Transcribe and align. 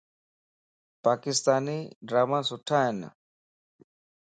پاڪستاني 1.03 1.79
ڊراما 2.07 2.39
سُٺا 2.47 2.77
ائين 2.85 2.97